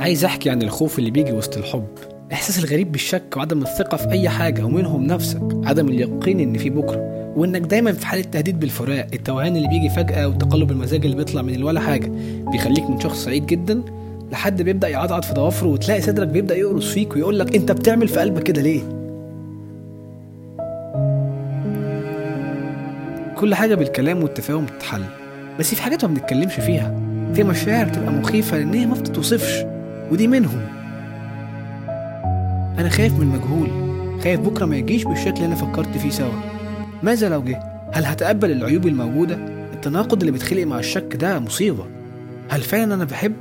[0.00, 1.86] عايز احكي عن الخوف اللي بيجي وسط الحب.
[2.32, 5.42] احساس الغريب بالشك وعدم الثقة في أي حاجة ومنهم نفسك.
[5.64, 9.06] عدم اليقين إن في بكرة وإنك دايما في حالة تهديد بالفراق.
[9.14, 12.10] التوهان اللي بيجي فجأة وتقلب المزاج اللي بيطلع من الولا حاجة
[12.52, 13.82] بيخليك من شخص سعيد جدا
[14.32, 18.20] لحد بيبدأ يعضعض في ضوافره وتلاقي صدرك بيبدأ يقرص فيك ويقول لك أنت بتعمل في
[18.20, 18.80] قلبك كده ليه؟
[23.36, 25.02] كل حاجة بالكلام والتفاهم بتتحل
[25.58, 27.17] بس في حاجات ما بنتكلمش فيها.
[27.34, 29.64] في مشاعر تبقى مخيفة لأن هي ما بتتوصفش
[30.10, 30.60] ودي منهم.
[32.78, 33.68] أنا خايف من المجهول
[34.22, 36.32] خايف بكرة ما يجيش بالشكل اللي أنا فكرت فيه سوا.
[37.02, 37.60] ماذا لو جه؟
[37.92, 39.34] هل هتقبل العيوب الموجودة؟
[39.74, 41.84] التناقض اللي بيتخلق مع الشك ده مصيبة.
[42.50, 43.34] هل فعلا أنا بحب؟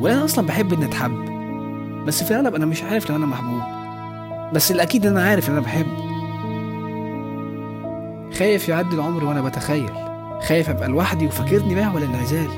[0.00, 1.24] ولا أنا أصلا بحب إني أتحب؟
[2.06, 3.62] بس في الاغلب أنا مش عارف لو أنا محبوب.
[4.54, 5.86] بس الأكيد أنا عارف إن أنا بحب.
[8.38, 9.90] خايف يعدي العمر وأنا بتخيل.
[10.48, 12.48] خايف أبقى لوحدي وفاكرني بقى ولا إنعزال.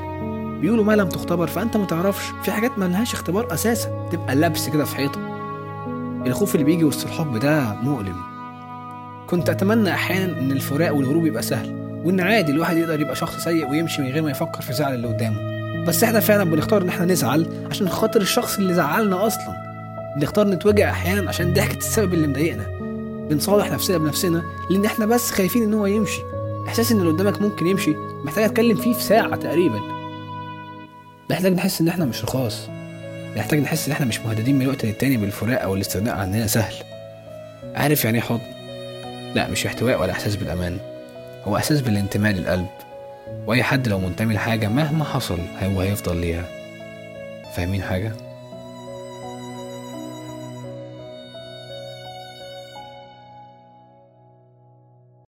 [0.61, 2.23] بيقولوا ما لم تختبر فأنت ما تعرفش.
[2.43, 4.09] في حاجات ما لهاش اختبار أساسا.
[4.11, 5.19] تبقى لبس كده في حيطة.
[6.27, 8.15] الخوف اللي بيجي وسط الحب ده مؤلم.
[9.27, 13.69] كنت أتمنى أحيانا إن الفراق والهروب يبقى سهل وإن عادي الواحد يقدر يبقى شخص سيء
[13.69, 15.37] ويمشي من غير ما يفكر في زعل اللي قدامه.
[15.87, 19.55] بس إحنا فعلا بنختار إن إحنا نزعل عشان خاطر الشخص اللي زعلنا أصلا.
[20.17, 22.65] بنختار نتوجع أحيانا عشان ضحكة السبب اللي مضايقنا.
[23.29, 26.21] بنصالح نفسنا بنفسنا لأن إحنا بس خايفين إن هو يمشي.
[26.67, 29.79] إحساس إن اللي قدامك ممكن يمشي محتاج أتكلم فيه في ساعة تقريبا.
[31.29, 32.69] محتاج نحس إن إحنا مش رخاص.
[33.35, 36.73] محتاج نحس إن إحنا مش مهددين من وقت للتاني بالفراق أو الاستغناء عننا سهل.
[37.75, 38.41] عارف يعني إيه حضن؟
[39.35, 40.77] لا مش احتواء ولا إحساس بالأمان.
[41.45, 42.67] هو إحساس بالانتماء للقلب.
[43.47, 46.45] وأي حد لو منتمي لحاجة مهما حصل هو هيفضل ليها.
[47.55, 48.11] فاهمين حاجة؟